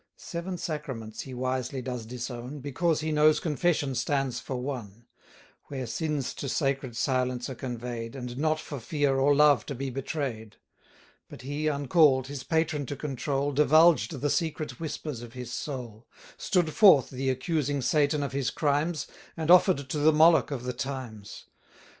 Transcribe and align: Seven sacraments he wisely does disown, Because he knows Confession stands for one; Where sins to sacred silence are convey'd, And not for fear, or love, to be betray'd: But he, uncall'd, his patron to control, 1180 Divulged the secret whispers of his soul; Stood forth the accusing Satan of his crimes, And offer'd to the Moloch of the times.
Seven 0.17 0.57
sacraments 0.57 1.21
he 1.21 1.33
wisely 1.35 1.79
does 1.79 2.07
disown, 2.07 2.57
Because 2.59 3.01
he 3.01 3.11
knows 3.11 3.39
Confession 3.39 3.93
stands 3.93 4.39
for 4.39 4.55
one; 4.55 5.05
Where 5.65 5.85
sins 5.85 6.33
to 6.33 6.49
sacred 6.49 6.97
silence 6.97 7.51
are 7.51 7.53
convey'd, 7.53 8.15
And 8.15 8.35
not 8.35 8.59
for 8.59 8.79
fear, 8.79 9.19
or 9.19 9.35
love, 9.35 9.63
to 9.67 9.75
be 9.75 9.91
betray'd: 9.91 10.57
But 11.29 11.43
he, 11.43 11.65
uncall'd, 11.67 12.25
his 12.29 12.41
patron 12.43 12.87
to 12.87 12.95
control, 12.95 13.49
1180 13.49 13.63
Divulged 14.09 14.21
the 14.23 14.35
secret 14.35 14.79
whispers 14.79 15.21
of 15.21 15.33
his 15.33 15.53
soul; 15.53 16.07
Stood 16.35 16.73
forth 16.73 17.11
the 17.11 17.29
accusing 17.29 17.83
Satan 17.83 18.23
of 18.23 18.31
his 18.31 18.49
crimes, 18.49 19.05
And 19.37 19.51
offer'd 19.51 19.87
to 19.87 19.99
the 19.99 20.11
Moloch 20.11 20.49
of 20.49 20.63
the 20.63 20.73
times. 20.73 21.45